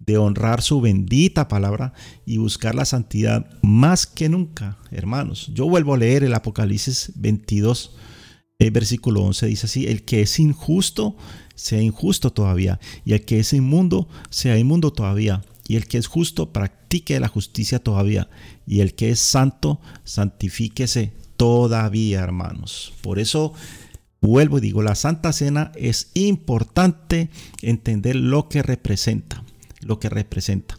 [0.00, 1.92] de honrar su bendita palabra
[2.26, 5.52] y buscar la santidad más que nunca, hermanos.
[5.54, 7.94] Yo vuelvo a leer el Apocalipsis 22,
[8.58, 11.16] el versículo 11, dice así, el que es injusto,
[11.54, 16.08] sea injusto todavía, y el que es inmundo, sea inmundo todavía, y el que es
[16.08, 18.28] justo, practique la justicia todavía,
[18.66, 22.92] y el que es santo, santifíquese todavía, hermanos.
[23.00, 23.54] Por eso
[24.20, 27.30] vuelvo y digo, la Santa Cena es importante
[27.62, 29.44] entender lo que representa,
[29.80, 30.78] lo que representa.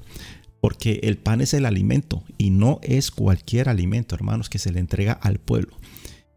[0.62, 4.80] Porque el pan es el alimento y no es cualquier alimento, hermanos, que se le
[4.80, 5.78] entrega al pueblo.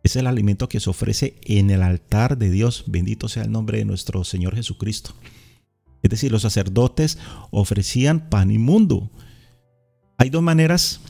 [0.05, 2.85] Es el alimento que se ofrece en el altar de Dios.
[2.87, 5.15] Bendito sea el nombre de nuestro Señor Jesucristo.
[6.03, 7.19] Es decir, los sacerdotes
[7.51, 9.11] ofrecían pan inmundo.
[10.19, 11.01] Hay dos maneras,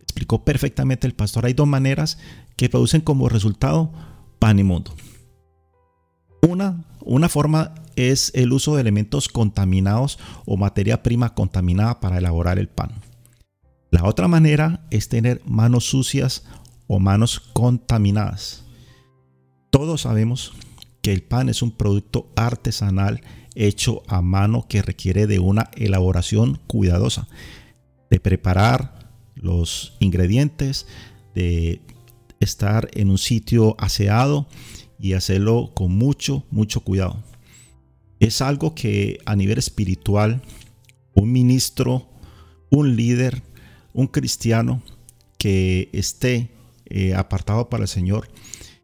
[0.00, 2.18] explicó perfectamente el pastor, hay dos maneras
[2.56, 3.92] que producen como resultado
[4.38, 4.94] pan inmundo.
[6.48, 12.58] Una, una forma es el uso de elementos contaminados o materia prima contaminada para elaborar
[12.58, 12.90] el pan.
[13.92, 16.44] La otra manera es tener manos sucias
[16.88, 18.64] o manos contaminadas.
[19.70, 20.52] Todos sabemos
[21.00, 23.22] que el pan es un producto artesanal
[23.54, 27.28] hecho a mano que requiere de una elaboración cuidadosa,
[28.10, 30.86] de preparar los ingredientes,
[31.34, 31.82] de
[32.40, 34.48] estar en un sitio aseado
[35.02, 37.24] y hacerlo con mucho, mucho cuidado.
[38.20, 40.40] Es algo que a nivel espiritual,
[41.12, 42.08] un ministro,
[42.70, 43.42] un líder,
[43.92, 44.80] un cristiano
[45.38, 46.52] que esté
[46.86, 48.28] eh, apartado para el Señor,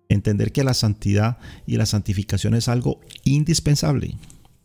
[0.08, 4.16] entender que la santidad y la santificación es algo indispensable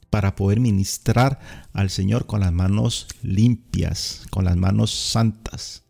[0.10, 1.39] para poder ministrar
[1.72, 5.84] al Señor con las manos limpias, con las manos santas.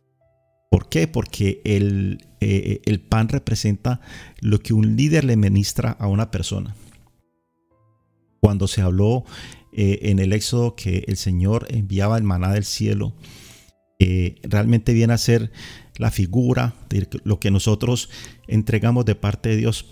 [0.73, 1.07] ¿Por qué?
[1.07, 4.01] Porque el, eh, el pan representa
[4.39, 6.75] lo que un líder le ministra a una persona.
[8.39, 9.23] Cuando se habló
[9.71, 13.13] eh, en el Éxodo que el Señor enviaba el maná del cielo,
[13.99, 15.51] eh, realmente viene a ser
[15.97, 18.09] la figura de lo que nosotros
[18.47, 19.86] entregamos de parte de Dios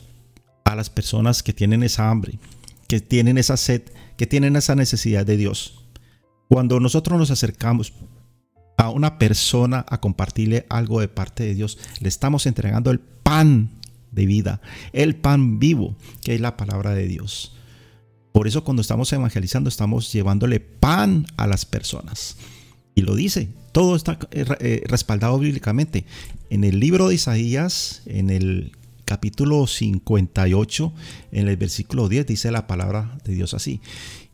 [0.66, 2.40] a las personas que tienen esa hambre,
[2.88, 3.84] que tienen esa sed,
[4.18, 5.86] que tienen esa necesidad de Dios.
[6.50, 7.94] Cuando nosotros nos acercamos
[8.82, 13.70] a una persona a compartirle algo de parte de Dios, le estamos entregando el pan
[14.12, 14.60] de vida,
[14.92, 17.56] el pan vivo, que es la palabra de Dios.
[18.32, 22.38] Por eso cuando estamos evangelizando estamos llevándole pan a las personas.
[22.96, 26.06] Y lo dice, todo está eh, eh, respaldado bíblicamente.
[26.50, 28.72] En el libro de Isaías, en el
[29.06, 30.94] capítulo 58,
[31.34, 33.80] en el versículo 10, dice la palabra de Dios así.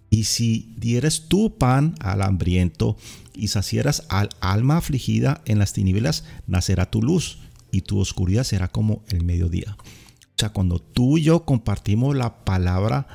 [0.10, 2.96] Y si dieres tu pan al hambriento
[3.38, 7.40] y sacieras al alma afligida en las tinieblas, nacerá tu luz
[7.72, 9.78] y tu oscuridad será como el mediodía.
[9.80, 13.08] O sea, cuando tú y yo compartimos la palabra,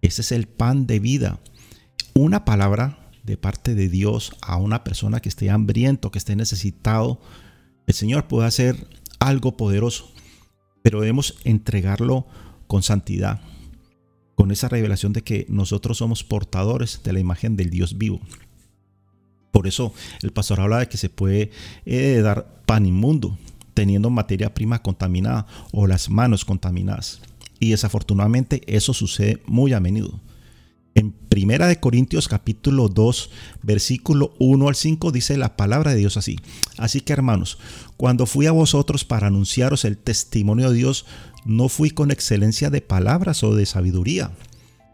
[0.00, 1.40] ese es el pan de vida.
[2.14, 7.20] Una palabra de parte de Dios a una persona que esté hambriento, que esté necesitado,
[7.86, 8.88] el Señor puede hacer
[9.20, 10.12] algo poderoso,
[10.82, 12.26] pero debemos entregarlo
[12.66, 13.40] con santidad,
[14.34, 18.20] con esa revelación de que nosotros somos portadores de la imagen del Dios vivo.
[19.52, 21.50] Por eso el pastor habla de que se puede
[21.86, 23.38] eh, dar pan inmundo,
[23.74, 27.20] teniendo materia prima contaminada o las manos contaminadas.
[27.60, 30.20] Y desafortunadamente eso sucede muy a menudo.
[30.94, 33.30] En Primera de Corintios capítulo 2,
[33.62, 36.38] versículo 1 al 5 dice la palabra de Dios así.
[36.76, 37.58] Así que hermanos,
[37.96, 41.06] cuando fui a vosotros para anunciaros el testimonio de Dios,
[41.44, 44.32] no fui con excelencia de palabras o de sabiduría.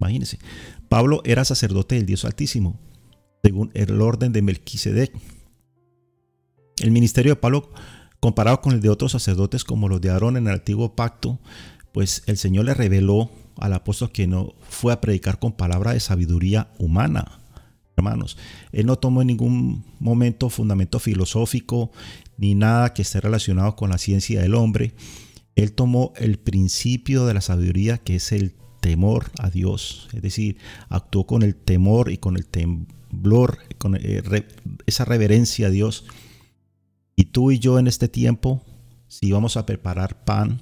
[0.00, 0.38] Imagínense,
[0.88, 2.80] Pablo era sacerdote del Dios Altísimo,
[3.42, 5.12] según el orden de Melquisedec.
[6.78, 7.70] El ministerio de Pablo,
[8.18, 11.38] comparado con el de otros sacerdotes como los de Aarón en el antiguo pacto,
[11.92, 16.00] pues el Señor le reveló al apóstol que no fue a predicar con palabra de
[16.00, 17.40] sabiduría humana.
[17.96, 18.38] Hermanos,
[18.72, 21.90] él no tomó en ningún momento fundamento filosófico
[22.38, 24.94] ni nada que esté relacionado con la ciencia del hombre.
[25.56, 30.08] Él tomó el principio de la sabiduría que es el temor a Dios.
[30.12, 34.22] Es decir, actuó con el temor y con el temblor, con eh,
[34.86, 36.06] esa reverencia a Dios.
[37.16, 38.62] Y tú y yo en este tiempo,
[39.08, 40.60] si vamos a preparar pan,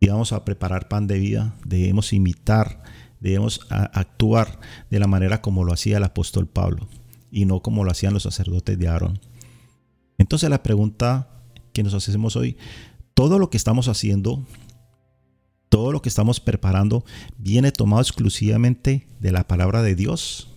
[0.00, 2.82] y vamos a preparar pan de vida, debemos imitar,
[3.20, 6.86] debemos actuar de la manera como lo hacía el apóstol Pablo
[7.30, 9.20] y no como lo hacían los sacerdotes de Aarón.
[10.18, 11.28] Entonces la pregunta
[11.72, 12.56] que nos hacemos hoy,
[13.14, 14.44] todo lo que estamos haciendo,
[15.68, 17.04] todo lo que estamos preparando,
[17.38, 20.48] viene tomado exclusivamente de la palabra de Dios.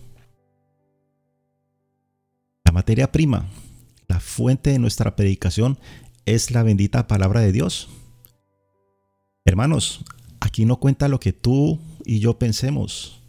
[2.64, 3.48] La materia prima,
[4.08, 5.78] la fuente de nuestra predicación
[6.26, 7.88] es la bendita palabra de Dios.
[9.44, 10.04] Hermanos,
[10.40, 13.20] aquí no cuenta lo que tú y yo pensemos.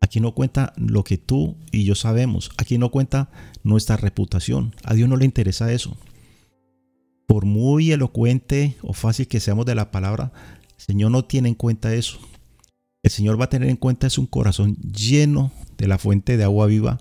[0.00, 2.50] Aquí no cuenta lo que tú y yo sabemos.
[2.58, 3.30] Aquí no cuenta
[3.62, 4.74] nuestra reputación.
[4.84, 5.96] A Dios no le interesa eso.
[7.26, 10.32] Por muy elocuente o fácil que seamos de la palabra,
[10.86, 12.18] Señor no tiene en cuenta eso.
[13.02, 16.44] El Señor va a tener en cuenta es un corazón lleno de la fuente de
[16.44, 17.00] agua viva,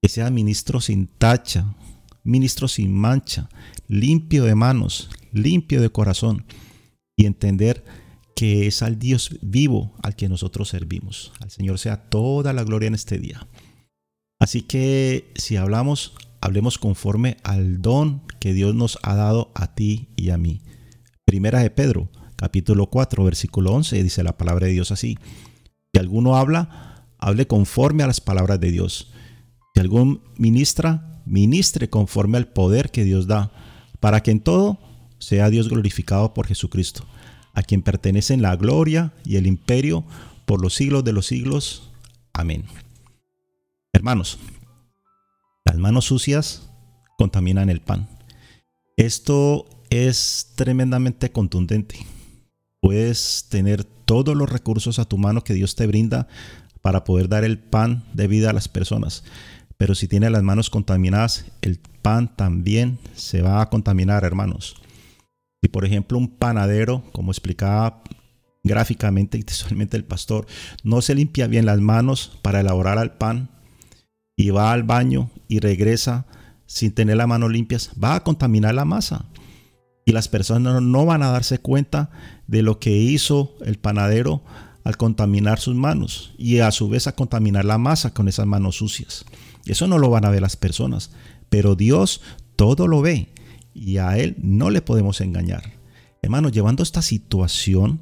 [0.00, 1.74] que sea ministro sin tacha,
[2.22, 3.48] ministro sin mancha,
[3.88, 6.44] limpio de manos, limpio de corazón
[7.16, 7.84] y entender
[8.36, 11.32] que es al Dios vivo al que nosotros servimos.
[11.40, 13.46] Al Señor sea toda la gloria en este día.
[14.40, 20.08] Así que si hablamos, hablemos conforme al don que Dios nos ha dado a ti
[20.16, 20.62] y a mí.
[21.24, 22.10] Primera de Pedro,
[22.42, 25.16] capítulo 4, versículo 11, dice la palabra de Dios así.
[25.92, 29.12] Si alguno habla, hable conforme a las palabras de Dios.
[29.72, 33.52] Si algún ministra, ministre conforme al poder que Dios da,
[34.00, 34.80] para que en todo
[35.20, 37.04] sea Dios glorificado por Jesucristo,
[37.54, 40.04] a quien pertenecen la gloria y el imperio
[40.44, 41.92] por los siglos de los siglos.
[42.32, 42.64] Amén.
[43.92, 44.40] Hermanos,
[45.64, 46.68] las manos sucias
[47.18, 48.08] contaminan el pan.
[48.96, 52.04] Esto es tremendamente contundente.
[52.82, 56.26] Puedes tener todos los recursos a tu mano que Dios te brinda
[56.80, 59.22] para poder dar el pan de vida a las personas.
[59.78, 64.74] Pero si tienes las manos contaminadas, el pan también se va a contaminar, hermanos.
[65.62, 68.02] Si por ejemplo un panadero, como explicaba
[68.64, 70.46] gráficamente y textualmente el pastor,
[70.82, 73.48] no se limpia bien las manos para elaborar el pan
[74.36, 76.26] y va al baño y regresa
[76.66, 79.26] sin tener las manos limpias, va a contaminar la masa.
[80.04, 82.10] Y las personas no van a darse cuenta
[82.52, 84.42] de lo que hizo el panadero
[84.84, 88.76] al contaminar sus manos y a su vez a contaminar la masa con esas manos
[88.76, 89.24] sucias.
[89.64, 91.12] Eso no lo van a ver las personas,
[91.48, 92.20] pero Dios
[92.54, 93.30] todo lo ve
[93.74, 95.78] y a Él no le podemos engañar.
[96.20, 98.00] Hermanos, llevando esta situación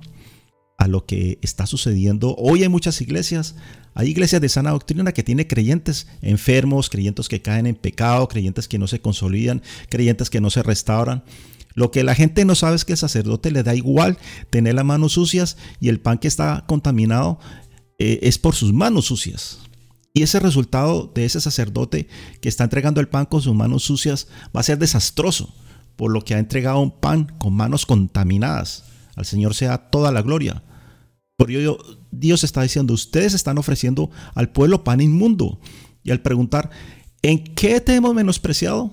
[0.78, 3.54] a lo que está sucediendo, hoy hay muchas iglesias
[3.94, 8.68] hay iglesias de sana doctrina que tiene creyentes enfermos, creyentes que caen en pecado, creyentes
[8.68, 11.24] que no se consolidan, creyentes que no se restauran.
[11.74, 14.18] Lo que la gente no sabe es que el sacerdote le da igual
[14.50, 17.38] tener las manos sucias y el pan que está contaminado
[17.98, 19.61] eh, es por sus manos sucias.
[20.12, 22.09] Y ese resultado de ese sacerdote
[22.40, 25.54] que está entregando el pan con sus manos sucias va a ser desastroso,
[25.96, 28.85] por lo que ha entregado un pan con manos contaminadas.
[29.14, 30.62] Al Señor sea toda la gloria.
[31.37, 31.78] Por ello,
[32.11, 35.61] Dios está diciendo, ustedes están ofreciendo al pueblo pan inmundo.
[36.02, 36.70] Y al preguntar,
[37.22, 38.92] ¿en qué te hemos menospreciado?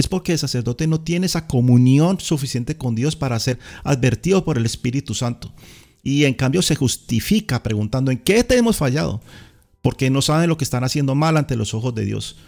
[0.00, 4.56] Es porque el sacerdote no tiene esa comunión suficiente con Dios para ser advertido por
[4.56, 5.52] el Espíritu Santo.
[6.02, 9.20] Y en cambio se justifica preguntando, ¿en qué te hemos fallado?
[9.82, 12.38] Porque no saben lo que están haciendo mal ante los ojos de Dios.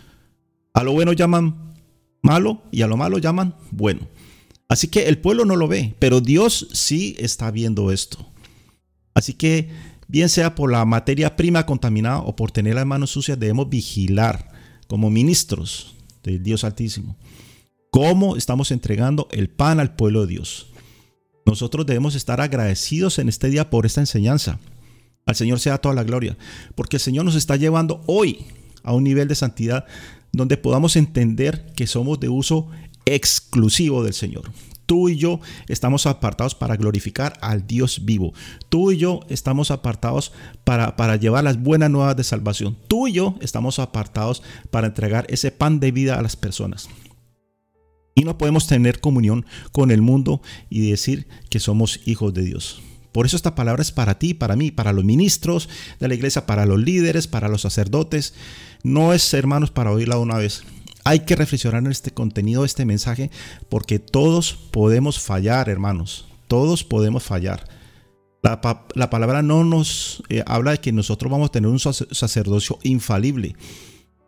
[0.73, 1.75] A lo bueno llaman
[2.23, 4.09] malo y a lo malo llaman bueno.
[4.67, 8.27] Así que el pueblo no lo ve, pero Dios sí está viendo esto.
[9.13, 9.69] Así que,
[10.09, 14.51] bien sea por la materia prima contaminada o por tener las manos sucias, debemos vigilar
[14.87, 17.15] como ministros del Dios Altísimo
[17.93, 20.73] cómo estamos entregando el pan al pueblo de Dios.
[21.45, 24.59] Nosotros debemos estar agradecidos en este día por esta enseñanza.
[25.27, 26.39] Al Señor sea toda la gloria,
[26.75, 28.47] porque el Señor nos está llevando hoy
[28.83, 29.85] a un nivel de santidad
[30.33, 32.71] donde podamos entender que somos de uso
[33.05, 34.51] exclusivo del Señor.
[34.87, 38.33] Tú y yo estamos apartados para glorificar al Dios vivo.
[38.71, 40.33] Tú y yo estamos apartados
[40.65, 42.75] para, para llevar las buenas nuevas de salvación.
[42.89, 46.89] Tú y yo estamos apartados para entregar ese pan de vida a las personas.
[48.15, 52.83] Y no podemos tener comunión con el mundo y decir que somos hijos de Dios.
[53.13, 55.69] Por eso esta palabra es para ti, para mí, para los ministros
[56.01, 58.35] de la iglesia, para los líderes, para los sacerdotes.
[58.83, 60.63] No es, hermanos, para oírla una vez.
[61.05, 63.31] Hay que reflexionar en este contenido, este mensaje,
[63.69, 66.27] porque todos podemos fallar, hermanos.
[66.49, 67.69] Todos podemos fallar.
[68.43, 68.61] La,
[69.11, 73.55] palabra no nos eh, habla de que nosotros vamos a tener un sacerdocio infalible.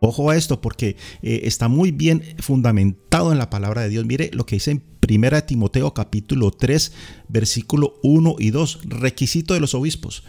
[0.05, 4.05] Ojo a esto porque eh, está muy bien fundamentado en la palabra de Dios.
[4.05, 6.91] Mire lo que dice en 1 Timoteo capítulo 3
[7.27, 8.79] versículo 1 y 2.
[8.85, 10.23] Requisito de los obispos.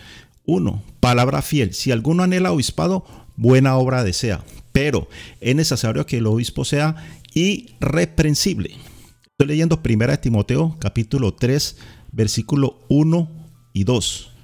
[0.46, 0.82] 1.
[1.00, 1.74] Palabra fiel.
[1.74, 3.04] Si alguno anhela obispado,
[3.36, 4.44] buena obra desea
[4.76, 5.08] pero
[5.40, 6.96] es necesario que el obispo sea
[7.32, 8.76] irreprensible.
[9.24, 11.78] Estoy leyendo 1 Timoteo capítulo 3,
[12.12, 14.35] versículo 1 y 2.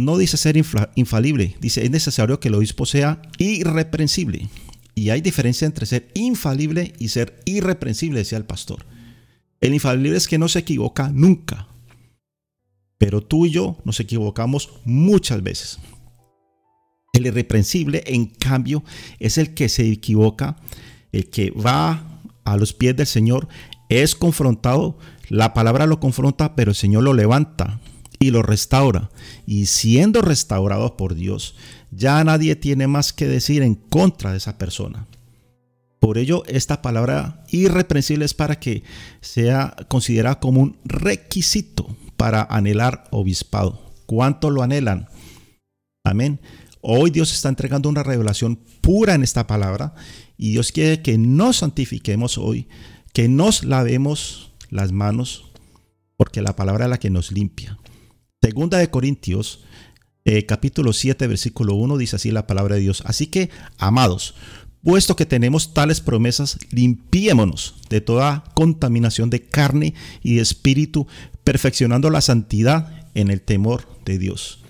[0.00, 0.56] No dice ser
[0.94, 4.48] infalible, dice es necesario que el obispo sea irreprensible.
[4.94, 8.86] Y hay diferencia entre ser infalible y ser irreprensible, decía el pastor.
[9.60, 11.68] El infalible es que no se equivoca nunca.
[12.96, 15.78] Pero tú y yo nos equivocamos muchas veces.
[17.12, 18.84] El irreprensible, en cambio,
[19.18, 20.56] es el que se equivoca,
[21.10, 23.48] el que va a los pies del Señor,
[23.88, 27.80] es confrontado, la palabra lo confronta, pero el Señor lo levanta
[28.18, 29.10] y lo restaura.
[29.46, 31.54] Y siendo restaurado por Dios,
[31.90, 35.06] ya nadie tiene más que decir en contra de esa persona.
[36.00, 38.82] Por ello, esta palabra irreprensible es para que
[39.20, 43.80] sea considerada como un requisito para anhelar obispado.
[44.06, 45.08] ¿Cuánto lo anhelan?
[46.04, 46.40] Amén.
[46.80, 49.94] Hoy Dios está entregando una revelación pura en esta palabra
[50.36, 52.68] y Dios quiere que nos santifiquemos hoy,
[53.12, 55.46] que nos lavemos las manos,
[56.16, 57.76] porque la palabra es la que nos limpia.
[58.40, 59.64] Segunda de Corintios,
[60.24, 63.02] eh, capítulo 7, versículo 1, dice así la palabra de Dios.
[63.04, 64.36] Así que, amados,
[64.84, 71.08] puesto que tenemos tales promesas, limpiémonos de toda contaminación de carne y de espíritu,
[71.42, 74.62] perfeccionando la santidad en el temor de Dios.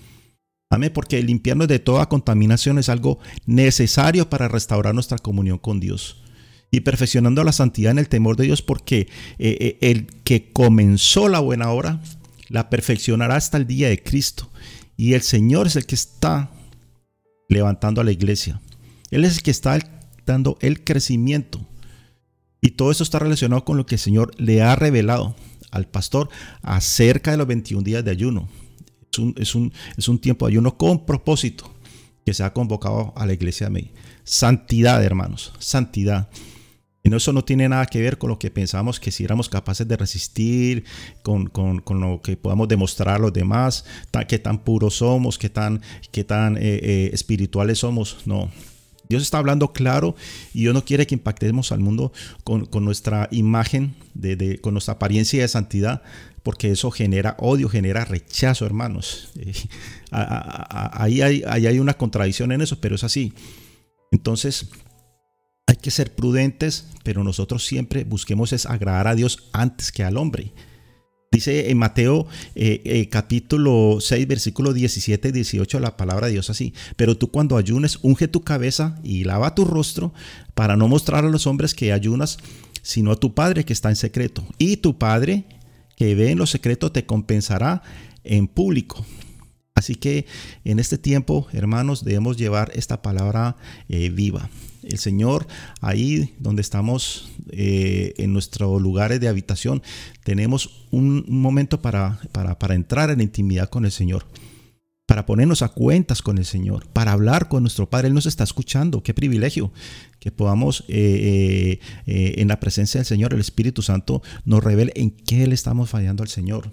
[0.71, 6.23] Amén, porque limpiarnos de toda contaminación es algo necesario para restaurar nuestra comunión con Dios.
[6.71, 9.07] Y perfeccionando la santidad en el temor de Dios, porque eh,
[9.39, 12.01] eh, el que comenzó la buena obra,
[12.49, 14.51] la perfeccionará hasta el día de Cristo.
[14.97, 16.51] Y el Señor es el que está
[17.47, 18.59] levantando a la iglesia.
[19.11, 19.79] Él es el que está
[20.25, 21.65] dando el crecimiento.
[22.61, 25.35] Y todo eso está relacionado con lo que el Señor le ha revelado
[25.71, 26.29] al pastor
[26.61, 28.49] acerca de los 21 días de ayuno.
[29.37, 31.73] Es un, es un, tiempo de ayuno con propósito
[32.25, 33.95] que se ha convocado a la iglesia de México.
[34.23, 36.29] Santidad, hermanos, santidad.
[37.09, 39.87] Y eso no tiene nada que ver con lo que pensamos que si éramos capaces
[39.87, 40.83] de resistir,
[41.23, 41.49] con,
[41.87, 43.83] lo que podamos demostrar a los demás,
[44.27, 45.81] qué tan puros somos, qué tan,
[46.11, 48.17] qué tan eh, eh, espirituales somos.
[48.27, 48.51] No,
[49.07, 50.15] Dios está hablando claro
[50.53, 55.41] y Dios no quiere que impactemos al mundo con, nuestra imagen, de, con nuestra apariencia
[55.41, 56.03] de santidad,
[56.43, 59.31] porque eso genera odio, genera rechazo, hermanos.
[60.11, 63.33] ahí, hay, ahí hay una contradicción en eso, pero es así.
[64.11, 64.69] Entonces,
[65.69, 70.17] hay que ser prudentes, pero nosotros siempre busquemos es agradar a Dios antes que al
[70.17, 70.51] hombre.
[71.31, 76.49] Dice en Mateo eh, eh, capítulo 6, versículo 17 y 18 la palabra de Dios
[76.49, 76.73] así.
[76.95, 80.11] Pero tú cuando ayunes, unge tu cabeza y lava tu rostro
[80.55, 82.39] para no mostrar a los hombres que ayunas,
[82.81, 84.43] sino a tu Padre que está en secreto.
[84.57, 85.45] Y tu Padre
[85.95, 87.83] que ve en lo secreto te compensará
[88.23, 89.05] en público.
[89.79, 90.25] Así que
[90.65, 93.55] en este tiempo, hermanos, debemos llevar esta palabra
[93.87, 94.49] eh, viva
[94.83, 95.47] el Señor,
[95.79, 99.81] ahí donde estamos eh, en nuestros lugares de habitación,
[100.23, 104.25] tenemos un, momento para, para, entrar en intimidad con el Señor,
[105.05, 108.09] para ponernos a cuentas con el Señor, para hablar con nuestro Padre.
[108.09, 109.01] Él nos está escuchando.
[109.01, 109.71] Qué privilegio
[110.19, 115.47] que podamos eh, en la presencia del Señor, el Espíritu Santo nos revele en qué
[115.47, 116.69] le estamos fallando al Señor.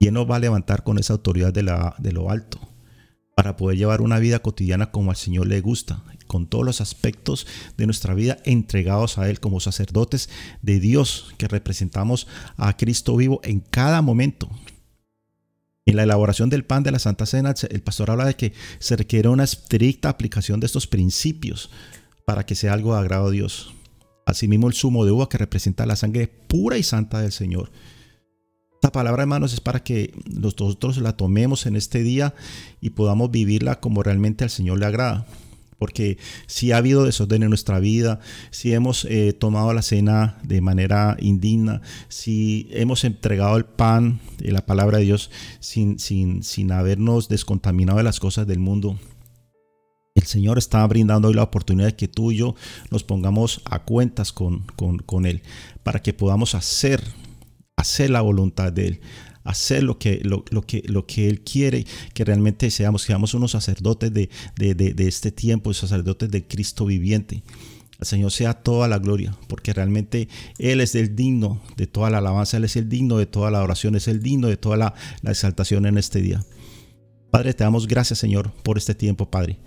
[0.00, 1.62] Y Él nos va a levantar con esa autoridad de,
[2.12, 2.58] lo alto
[3.36, 7.46] para poder llevar una vida cotidiana como al Señor le gusta, con todos los aspectos
[7.76, 10.30] de nuestra vida entregados a Él como sacerdotes
[10.62, 12.26] de Dios que representamos
[12.56, 14.48] a Cristo vivo en cada momento.
[15.84, 18.96] En la elaboración del pan de la Santa Cena, el pastor habla de que se
[18.96, 21.70] requiere una estricta aplicación de estos principios
[22.24, 23.74] para que sea algo de agrado a Dios.
[24.24, 27.70] Asimismo, el zumo de uva que representa la sangre pura y santa del Señor
[28.80, 32.34] esta palabra, hermanos, es para que nosotros la tomemos en este día
[32.80, 35.26] y podamos vivirla como realmente al Señor le agrada.
[35.76, 36.16] Porque
[36.46, 38.20] si ha habido desorden en nuestra vida,
[38.50, 44.50] si hemos eh, tomado la cena de manera indigna, si hemos entregado el pan y
[44.50, 48.98] la palabra de Dios sin, sin, sin habernos descontaminado de las cosas del mundo,
[50.14, 52.54] el Señor está brindando hoy la oportunidad de que tú y yo
[52.90, 55.42] nos pongamos a cuentas con, con, con Él,
[55.82, 57.02] para que podamos hacer
[57.80, 59.00] hacer la voluntad de Él,
[59.42, 64.12] hacer lo que, lo, que, lo que Él quiere, que realmente seamos, seamos unos sacerdotes
[64.12, 67.42] de, de, este tiempo, sacerdotes de Cristo viviente.
[67.98, 70.28] Al Señor sea toda la gloria, porque realmente
[70.58, 73.62] Él es el digno de toda la alabanza, Él es el digno de toda la
[73.62, 76.44] oración, es el digno de toda la, la exaltación en este día.
[77.30, 79.58] Padre, te damos gracias, Señor, por este tiempo, Padre.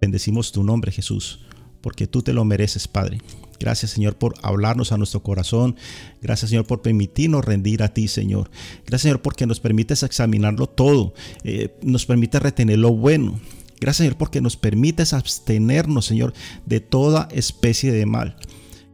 [0.00, 1.40] Bendecimos tu nombre, Jesús,
[1.80, 3.20] porque tú te lo mereces, Padre.
[3.58, 5.76] Gracias Señor por hablarnos a nuestro corazón.
[6.22, 8.50] Gracias Señor por permitirnos rendir a ti Señor.
[8.86, 11.14] Gracias Señor porque nos permites examinarlo todo.
[11.44, 13.40] Eh, nos permite retener lo bueno.
[13.80, 16.32] Gracias Señor porque nos permites abstenernos Señor
[16.66, 18.36] de toda especie de mal.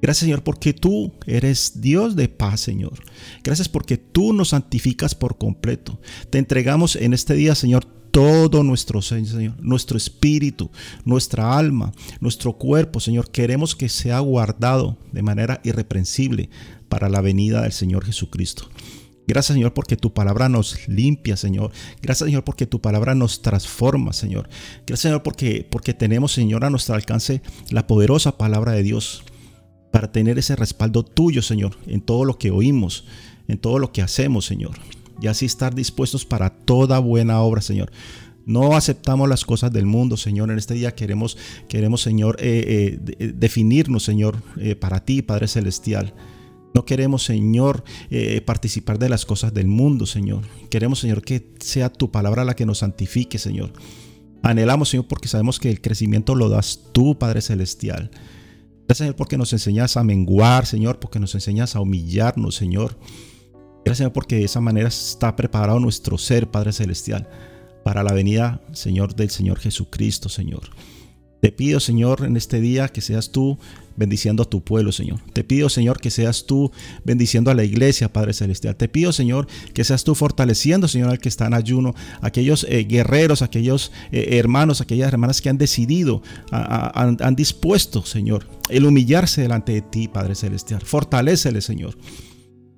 [0.01, 2.99] Gracias Señor porque tú eres Dios de paz Señor.
[3.43, 6.01] Gracias porque tú nos santificas por completo.
[6.31, 10.71] Te entregamos en este día Señor todo nuestro Señor, nuestro espíritu,
[11.05, 16.49] nuestra alma, nuestro cuerpo, Señor, queremos que sea guardado de manera irreprensible
[16.89, 18.69] para la venida del Señor Jesucristo.
[19.27, 21.73] Gracias Señor porque tu palabra nos limpia, Señor.
[22.03, 24.49] Gracias Señor porque tu palabra nos transforma, Señor.
[24.87, 29.25] Gracias Señor porque, porque tenemos, Señor, a nuestro alcance la poderosa palabra de Dios
[29.91, 33.07] para tener ese respaldo tuyo, Señor, en todo lo que oímos,
[33.49, 34.77] en todo lo que hacemos, Señor
[35.21, 37.91] y así estar dispuestos para toda buena obra, Señor.
[38.47, 40.51] No aceptamos las cosas del mundo, Señor.
[40.51, 41.39] En este día queremos,
[41.69, 46.15] queremos Señor, eh, eh, definirnos, Señor, eh, para ti, Padre Celestial.
[46.75, 47.85] No queremos, Señor,
[48.45, 50.43] participar de las cosas del mundo, Señor.
[50.71, 53.73] Queremos, Señor, que sea tu palabra la que nos santifique, Señor.
[54.43, 58.11] Anhelamos, Señor, porque sabemos que el crecimiento lo das tú, Padre Celestial.
[58.89, 62.99] Gracias, Señor, porque nos enseñas a menguar, Señor, porque nos enseñas a humillarnos, Señor.
[63.85, 67.29] Gracias porque de esa manera está preparado nuestro ser, Padre Celestial,
[67.85, 70.71] para la venida, Señor, del Señor Jesucristo, Señor.
[71.45, 73.59] Te pido, Señor, en este día que seas tú
[73.97, 75.21] bendiciendo a tu pueblo, Señor.
[75.35, 76.73] Te pido, Señor, que seas tú
[77.05, 78.77] bendiciendo a la iglesia, Padre Celestial.
[78.77, 82.85] Te pido, Señor, que seas tú fortaleciendo, Señor, al que está en ayuno, aquellos eh,
[82.85, 89.73] guerreros, aquellos eh, hermanos, aquellas hermanas que han decidido, han, dispuesto, Señor, el humillarse delante
[89.73, 90.81] de ti, Padre Celestial.
[90.81, 91.95] Fortalécele, Señor.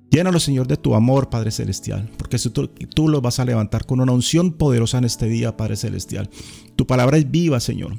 [0.09, 3.99] Llénalo, Señor, de tu amor, Padre Celestial, porque tú, tú los vas a levantar con
[3.99, 6.29] una unción poderosa en este día, Padre Celestial.
[6.75, 7.97] Tu palabra es viva, Señor.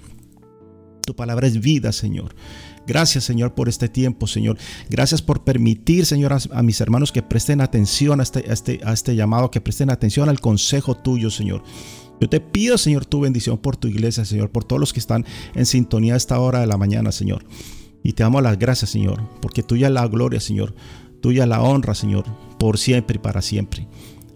[1.04, 2.34] Tu palabra es vida, Señor.
[2.86, 4.56] Gracias, Señor, por este tiempo, Señor.
[4.88, 9.14] Gracias por permitir, Señor, a, mis hermanos que presten atención a este, este, a este
[9.14, 11.62] llamado, que presten atención al consejo tuyo, Señor.
[12.18, 15.26] Yo te pido, Señor, tu bendición por tu iglesia, Señor, por todos los que están
[15.54, 17.44] en sintonía a esta hora de la mañana, Señor.
[18.02, 20.74] Y te damos las gracias, Señor, porque tuya es la gloria, Señor.
[21.20, 22.24] Tuya la honra, Señor,
[22.58, 23.86] por siempre y para siempre.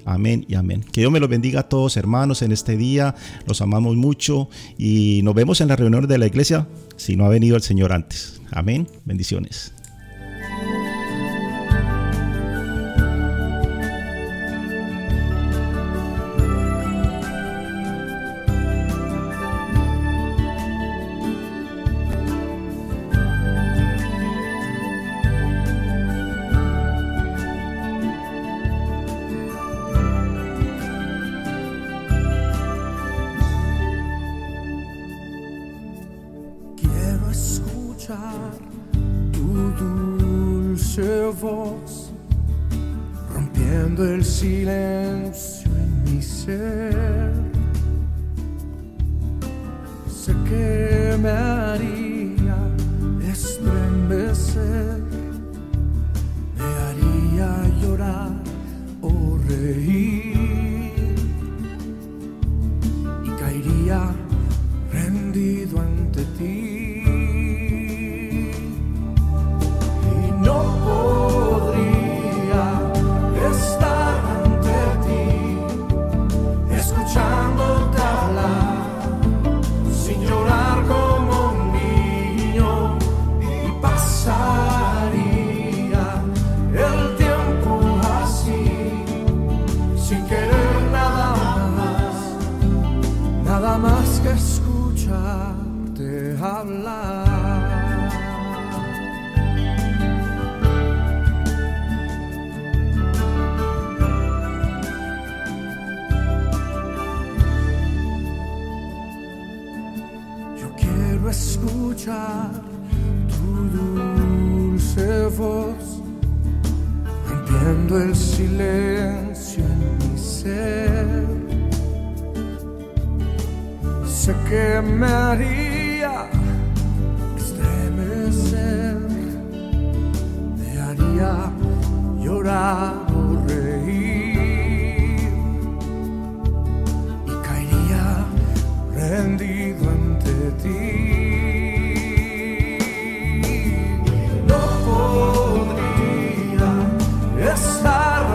[0.04, 0.84] Amén y amén.
[0.92, 3.14] Que Dios me los bendiga a todos, hermanos, en este día.
[3.46, 6.66] Los amamos mucho y nos vemos en la reunión de la iglesia
[6.96, 8.40] si no ha venido el Señor antes.
[8.50, 8.88] Amén.
[9.04, 9.72] Bendiciones.